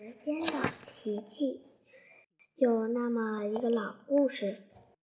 [0.00, 0.52] 时间的
[0.86, 1.60] 奇迹，
[2.54, 4.58] 有那么一个老故事，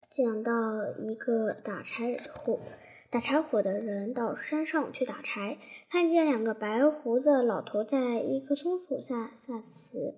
[0.09, 0.51] 讲到
[0.99, 2.59] 一个打柴火
[3.09, 5.57] 打柴火的人到山上去打柴，
[5.89, 10.15] 看见两个白胡子老头在一棵松树下下棋。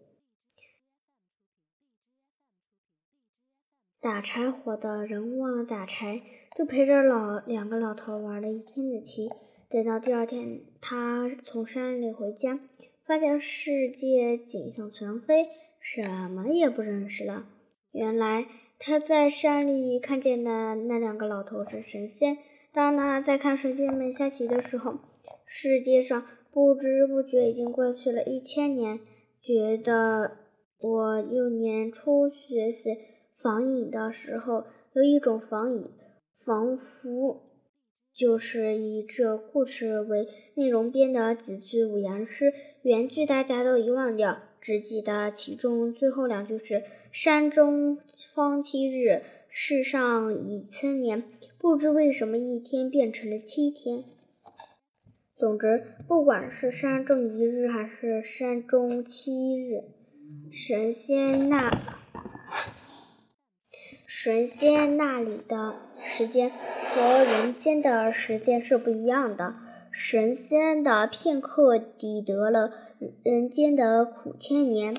[4.01, 6.23] 打柴火的人忘了打柴，
[6.57, 9.29] 就陪着老两个老头玩了一天的棋。
[9.69, 12.59] 等到第二天，他从山里回家。
[13.05, 15.47] 发现世界景象全非，
[15.81, 17.45] 什么也不认识了。
[17.91, 18.45] 原来
[18.79, 22.37] 他在山里看见的那两个老头是神仙。
[22.73, 24.95] 当他在看神仙们下棋的时候，
[25.45, 28.99] 世界上不知不觉已经过去了一千年。
[29.41, 30.37] 觉得
[30.79, 32.97] 我幼年初学习
[33.41, 35.91] 仿影的时候，有一种仿影，
[36.45, 37.52] 仿佛。
[38.15, 47.97] 就是以这故事为内容编的几句五言诗，原句大家都遗忘掉，只记得其中最后两句是“山中
[48.35, 51.23] 方七日，世上已千年”。
[51.59, 54.03] 不知为什么一天变成了七天。
[55.37, 59.85] 总之，不管是山中一日还是山中七日，
[60.51, 61.71] 神仙那
[64.05, 66.51] 神仙那里的时间。
[66.93, 69.55] 和人间的时间是不一样的。
[69.91, 72.71] 神仙的片刻抵得了
[73.23, 74.95] 人间的苦千年。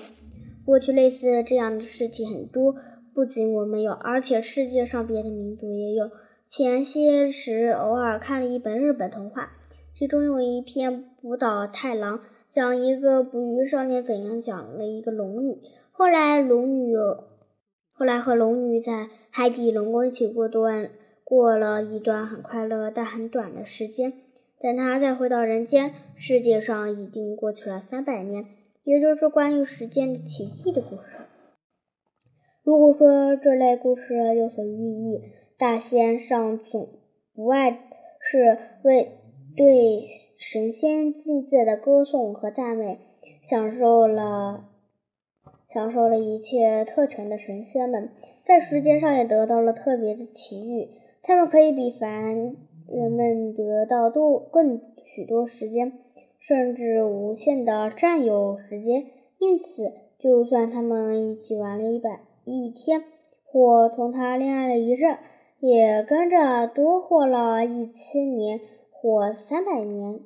[0.66, 2.74] 过去类似这样的事情很多，
[3.14, 6.10] 不仅我们有，而且世界上别的民族也有。
[6.48, 9.52] 前些时偶尔看了一本日本童话，
[9.94, 12.18] 其中有一篇《捕岛太郎》，
[12.50, 15.58] 讲一个捕鱼少年怎样讲了一个龙女。
[15.92, 16.96] 后来龙女，
[17.92, 20.90] 后来和龙女在海底龙宫一起过段。
[21.24, 24.12] 过了一段很快乐但很短的时间，
[24.60, 28.44] 等他再回到人间，世界上已经过去了三百年，
[28.84, 31.02] 也就是关于时间的奇迹的故事。
[32.62, 35.22] 如果说这类故事有所寓意，
[35.58, 36.88] 大仙上总
[37.34, 37.78] 不外
[38.20, 39.12] 是为
[39.56, 42.98] 对神仙境界的歌颂和赞美，
[43.42, 44.64] 享受了
[45.72, 48.10] 享受了一切特权的神仙们，
[48.44, 50.88] 在时间上也得到了特别的奇遇。
[51.26, 52.54] 他们可以比凡
[52.86, 55.90] 人们得到多更许多时间，
[56.38, 59.06] 甚至无限的占有时间。
[59.38, 63.04] 因此，就算他们一起玩了一百一天，
[63.42, 65.16] 或同他恋爱了一日，
[65.60, 68.60] 也跟着多活了一千年
[68.90, 70.20] 或三百年，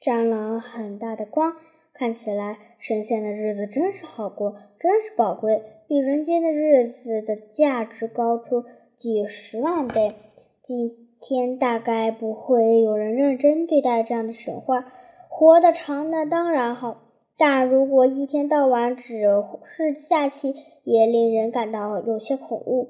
[0.00, 1.52] 沾了很大的光。
[1.92, 8.64] 看起来，神仙的日子真是好过，真是宝贵，比人间的日子的价值高出。
[8.98, 10.14] 几十万倍，
[10.62, 14.86] 今天大概不会有人认真对待这样的神话。
[15.28, 16.96] 活得长的当然好，
[17.36, 19.20] 但如果一天到晚只
[19.64, 22.88] 是下棋，也令人感到有些恐怖。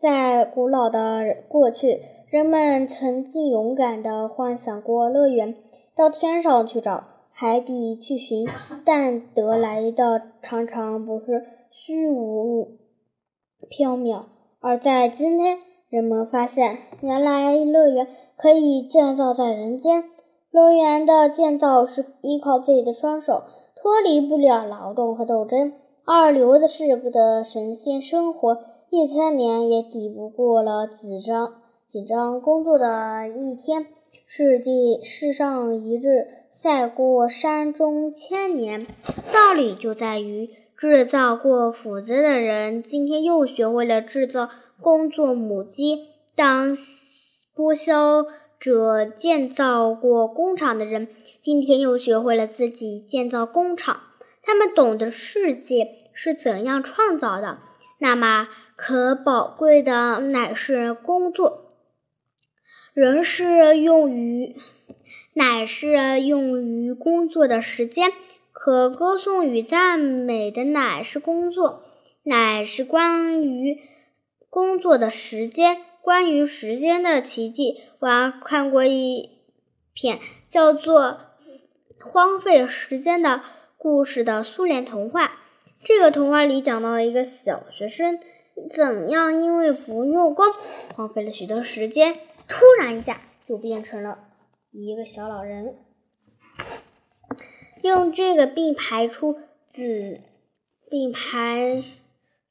[0.00, 2.00] 在古老的过去，
[2.30, 5.56] 人们曾经勇敢地幻想过乐园，
[5.96, 8.46] 到天上去找，海底去寻，
[8.86, 12.78] 但得来的常常不是虚无
[13.68, 14.26] 缥缈。
[14.62, 15.56] 而在今天，
[15.88, 18.06] 人们发现，原来乐园
[18.36, 20.04] 可以建造在人间。
[20.50, 23.44] 乐园的建造是依靠自己的双手，
[23.76, 25.72] 脱离不了劳动和斗争。
[26.04, 28.58] 二流的世的神仙生活
[28.90, 31.54] 一千年也抵不过了紧张
[31.90, 33.86] 紧张工作的一天。
[34.26, 38.86] 世界世上一日，赛过山中千年。
[39.32, 40.50] 道理就在于。
[40.80, 44.48] 制造过斧子的人，今天又学会了制造
[44.80, 46.78] 工作母鸡；当
[47.54, 48.24] 剥削
[48.58, 51.08] 者建造过工厂的人，
[51.42, 54.00] 今天又学会了自己建造工厂。
[54.42, 57.58] 他们懂得世界是怎样创造的。
[57.98, 61.74] 那么，可宝贵的乃是工作，
[62.94, 64.56] 人是用于，
[65.34, 68.10] 乃是用于工作的时间。
[68.62, 71.82] 可歌颂与赞美的乃是工作，
[72.22, 73.78] 乃是关于
[74.50, 77.78] 工作的时间，关于时间的奇迹。
[78.00, 79.30] 我看过一
[79.94, 80.18] 篇
[80.50, 81.00] 叫做
[82.04, 83.40] 《荒废时间的
[83.78, 85.32] 故事》的苏联童话。
[85.82, 88.18] 这个童话里讲到一个小学生
[88.74, 90.44] 怎样因为不用功，
[90.94, 92.12] 荒废了许多时间，
[92.46, 94.18] 突然一下就变成了
[94.70, 95.76] 一个小老人。
[97.82, 99.38] 用这个并排出
[99.72, 100.20] 自
[100.90, 101.82] 并排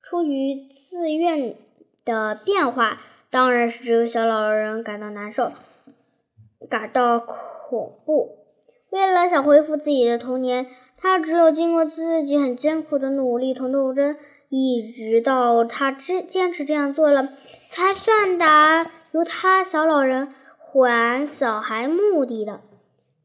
[0.02, 1.56] 出于自愿
[2.06, 5.52] 的变化，当然是这个小老人感到难受，
[6.70, 8.38] 感到恐怖。
[8.90, 10.66] 为了想恢复自己的童年，
[10.98, 14.18] 他只有经过自己很艰苦的努力同斗争，
[14.48, 17.30] 一直到他坚坚持这样做了，
[17.70, 22.62] 才算达由他小老人还小孩目的的。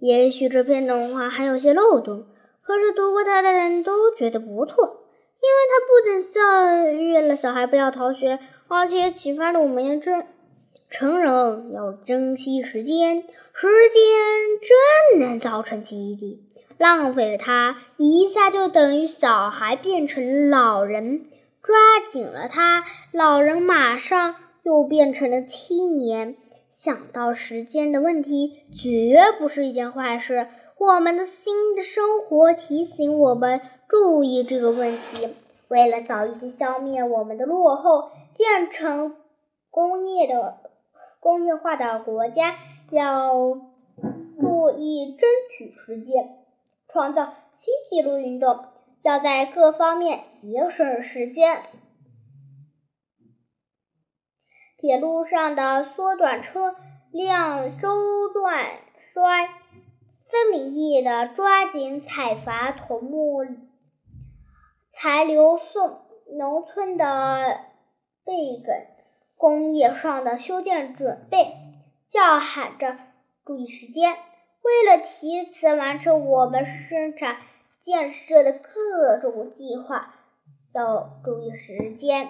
[0.04, 2.26] 也许这篇童话还有些漏洞，
[2.60, 4.84] 可是读过它的人都觉得不错，
[5.40, 10.12] 因为它不仅教育了小孩不要逃学，而且启发了我们这
[10.90, 13.24] 成人要珍惜时间。
[13.54, 14.02] 时间
[14.60, 16.42] 真能造成奇迹，
[16.76, 21.20] 浪费了它，一下就等于小孩变成老人；
[21.62, 21.74] 抓
[22.12, 24.34] 紧了它，老人马上
[24.64, 26.36] 又变成了青年。
[26.76, 30.48] 想到时间的问题，绝不是一件坏事。
[30.76, 35.34] 我们的新的生活提醒我们注意这个问题。
[35.68, 39.16] 为了早一些消灭我们的落后，建成
[39.70, 40.58] 工业的
[41.20, 42.56] 工业化的国家，
[42.90, 43.32] 要
[44.38, 46.36] 注意争取时间，
[46.88, 48.58] 创造新纪录运动，
[49.02, 51.58] 要在各方面节省时间。
[54.84, 56.76] 铁路上的缩短车
[57.10, 58.66] 辆周转
[58.98, 59.48] 衰，
[60.26, 63.46] 森林业的抓紧采伐桐木
[64.92, 66.02] 材流送，
[66.36, 67.60] 农村的
[68.26, 68.76] 备梗，
[69.38, 71.54] 工业上的修建准备，
[72.10, 72.98] 叫喊着
[73.46, 74.12] 注意时间。
[74.12, 77.38] 为了提前完成我们生产
[77.80, 80.14] 建设的各种计划，
[80.74, 82.28] 要注意时间。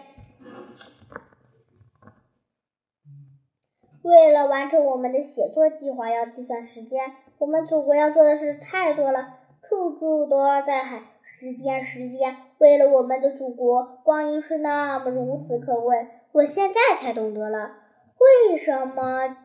[4.04, 7.12] 为了完成我们的写作计划，要计算时间。
[7.38, 12.36] 我们祖国要做的事太多了，处处都要在喊时间，时间。
[12.58, 16.06] 为了我们的祖国，光阴是那么如此可贵。
[16.32, 17.70] 我现在才懂得了，
[18.18, 19.38] 为什么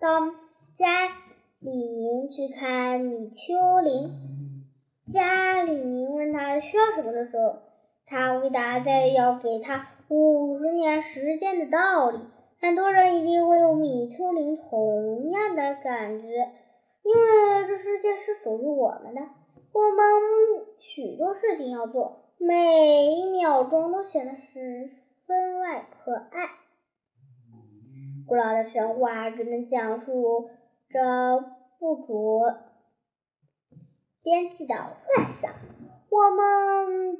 [0.00, 0.34] 当
[0.76, 0.88] 加
[1.60, 4.10] 里宁去看米丘林，
[5.12, 7.58] 加里宁问他需要什么的时候，
[8.06, 12.18] 他回答在要给他五十年时间的道理。
[12.64, 16.28] 很多人一定会有米丘林同样的感觉，
[17.02, 24.90] 因为这世界是属于我们的，我们许多事情要做，每一秒钟都显得十
[25.26, 26.48] 分外可爱。
[28.26, 30.48] 古老的神话只能讲述
[30.88, 31.44] 着
[31.78, 32.60] 不着
[34.22, 35.52] 边际的幻想，
[36.08, 37.18] 我们，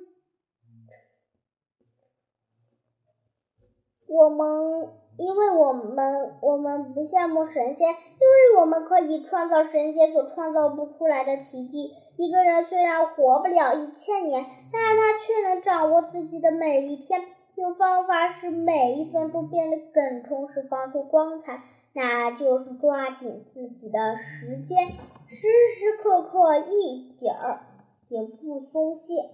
[4.06, 5.03] 我们。
[5.16, 11.92] 因为我们我们不羡慕神仙，因为我们可以创造神仙所创造不出来的奇迹。
[12.16, 17.22] 一个人虽然活不了一千年，但他却能掌握自己的每一天，
[17.54, 21.62] 用方法使每一分钟变得更充实，放出光彩。
[21.92, 24.88] 那就是抓紧自己的时间，
[25.28, 25.46] 时
[25.78, 27.60] 时刻刻一点儿
[28.08, 29.30] 也不松懈，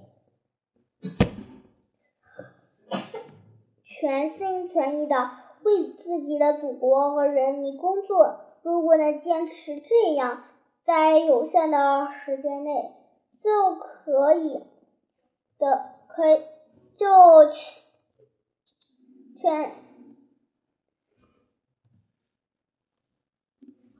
[3.82, 5.30] 全心全意的。
[5.62, 8.40] 为自己的祖国和人民工作。
[8.62, 10.42] 如果能坚持这样，
[10.84, 12.94] 在有限的时间内
[13.40, 14.64] 就可以
[15.58, 16.42] 的，可以
[16.96, 17.06] 就
[19.40, 19.72] 全，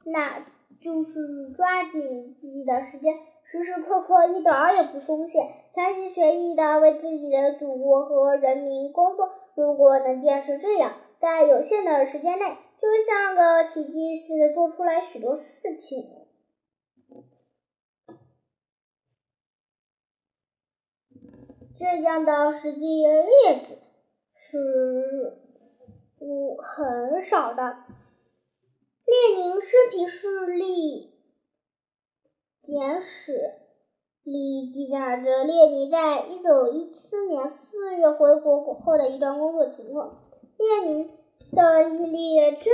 [0.05, 0.45] 那
[0.79, 5.39] 就是抓紧自己的时间，时时刻刻一点儿也不松懈，
[5.73, 9.29] 全心全意的为自己的祖国和人民工作。
[9.55, 16.09] 如果能坚持这样，在有限的时间内，就像个奇迹似的做出来许多事情。
[21.77, 23.77] 这样的实际例子
[24.33, 25.37] 是
[26.57, 27.85] 很少的。
[29.05, 31.13] 列宁生平事例
[32.61, 33.53] 简史
[34.23, 40.20] 里记载着列宁在一九一七年四月回国后的一段工作情况。
[40.61, 41.09] 列宁
[41.51, 42.71] 的毅力真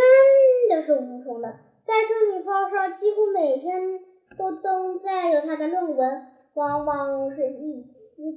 [0.70, 4.04] 的是无穷的，在真理报上几乎每天
[4.38, 7.86] 都登载有他的论文，往往是一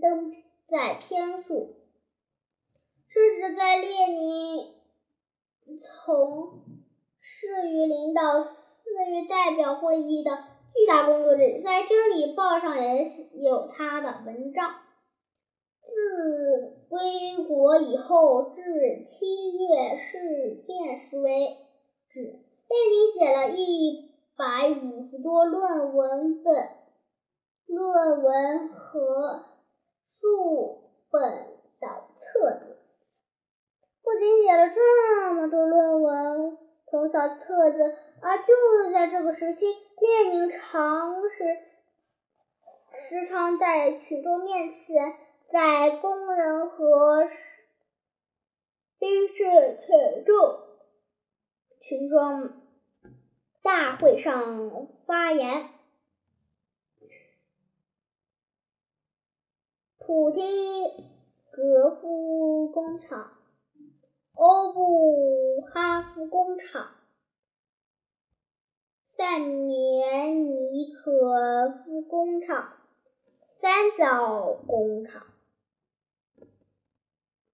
[0.00, 0.37] 登
[0.69, 1.75] 载篇数。
[3.09, 4.73] 甚至在列宁
[5.80, 6.61] 从
[7.19, 8.54] 事于领导四
[9.11, 10.30] 月代表会议的
[10.73, 14.76] 巨大工作日，在真理报上也有他的文章。
[15.83, 21.56] 自归国以后至七月事变时为
[22.09, 22.40] 止，列
[22.90, 26.68] 宁写了一百五十多论文本、
[27.66, 29.44] 论文和
[30.11, 31.23] 数本
[31.80, 32.76] 小册子。
[34.02, 41.56] 不仅写了这么多论文同小册子，而就在这个时期，列宁常时
[42.99, 45.14] 时常在群众面前，
[45.52, 47.28] 在工人和
[48.99, 50.61] 兵士群众
[51.80, 52.52] 群众
[53.61, 55.71] 大会上发言。
[59.99, 60.40] 普提
[61.50, 63.33] 格夫工厂、
[64.35, 67.00] 欧布哈夫工厂。
[69.21, 72.73] 塞缅尼可夫工厂、
[73.61, 75.26] 三角工厂、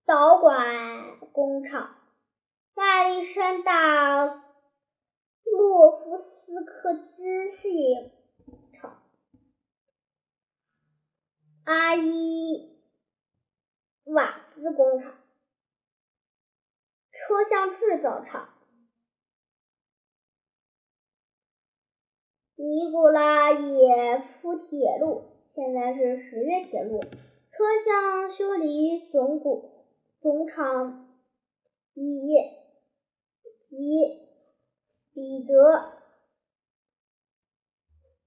[0.06, 1.96] 导管工厂、
[2.76, 4.24] 亚历山大
[5.42, 8.12] 洛夫斯克机械
[8.72, 9.02] 厂、
[11.64, 12.78] 阿伊
[14.04, 15.12] 瓦兹工厂、
[17.10, 18.50] 车厢制造厂。
[22.54, 27.00] 尼古拉耶夫铁路现在是十月铁路。
[27.00, 29.75] 车厢修理总股。
[30.26, 31.06] 工厂
[31.94, 32.34] 以
[33.68, 34.26] 及
[35.14, 35.92] 彼得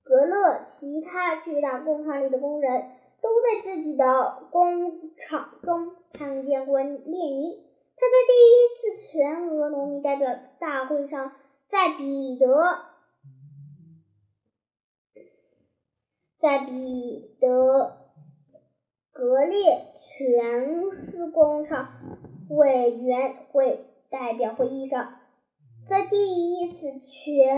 [0.02, 2.92] 格勒其他巨大工厂里的工人
[3.22, 7.66] 都在自己的工厂中看见过列宁。
[7.98, 11.34] 他在第一次全俄农民代表大会上，
[11.68, 12.46] 在彼得。
[16.40, 17.98] 在彼得
[19.12, 21.88] 格列全市工厂
[22.50, 25.14] 委员会代表会议上，
[25.88, 27.56] 在第一次全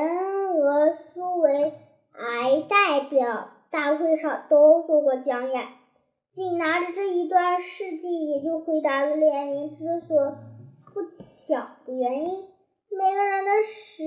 [0.54, 1.74] 俄苏维
[2.12, 5.70] 埃代表大会上都做过讲演。
[6.36, 10.38] 仅拿着这一段事迹，也就回答了列宁之所
[10.94, 12.46] 不巧的原因：
[12.92, 14.04] 每个人的时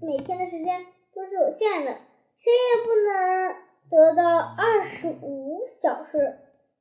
[0.00, 1.92] 每天的时间都是有限的，
[2.38, 3.68] 谁也不能。
[3.90, 6.38] 得到二十五小时，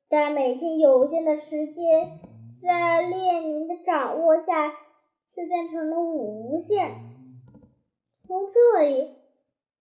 [0.09, 2.19] 但每天有限的时间
[2.61, 4.71] 在列宁的掌握下
[5.33, 6.95] 却变成了无限。
[8.25, 9.15] 从这里，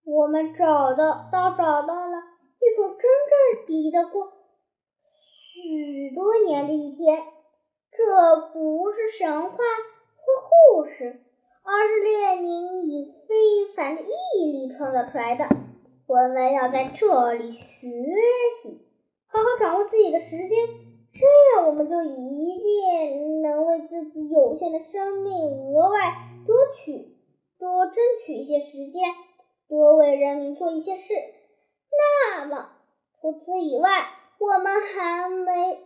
[0.05, 2.19] 我们找到到找到了
[2.61, 4.33] 一种真正抵得过
[5.53, 7.23] 许多年的一天。
[7.93, 11.23] 这不是神话或故事，
[11.65, 15.49] 而是列宁以非凡的毅力创造出来的。
[16.07, 17.89] 我们要在这里学
[18.63, 18.86] 习，
[19.37, 20.49] 好好掌握自己的时间，
[21.13, 21.21] 这
[21.61, 25.35] 样我们就一定能为自己有限的生命
[25.75, 25.99] 额外
[26.47, 27.15] 多取、
[27.59, 29.13] 多争取一些时间，
[29.69, 31.13] 多为人民做一些事。
[31.93, 32.71] 那么，
[33.21, 33.91] 除此以外，
[34.39, 35.85] 我们还没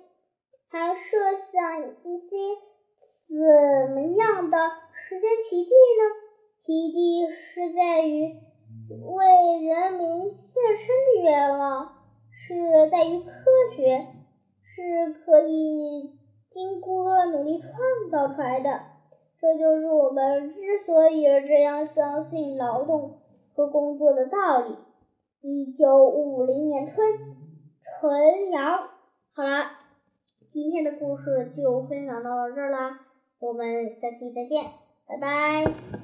[0.68, 1.18] 还设
[1.50, 2.36] 想一些
[3.26, 4.58] 怎么样的
[4.94, 6.04] 时间奇迹呢？
[6.60, 8.36] 奇迹是在于。
[8.90, 9.24] 为
[9.66, 11.99] 人民献身的愿望
[12.54, 13.32] 是在于科
[13.76, 14.06] 学，
[14.64, 16.18] 是可以
[16.50, 17.70] 经过努力创
[18.10, 18.80] 造出来的。
[19.40, 23.20] 这就是我们之所以这样相信劳动
[23.54, 24.76] 和工作的道理。
[25.42, 26.96] 一九五零年春，
[28.00, 28.88] 陈阳。
[29.32, 29.70] 好了，
[30.50, 33.00] 今天的故事就分享到这儿啦，
[33.38, 34.64] 我们下期再见，
[35.06, 35.99] 拜拜。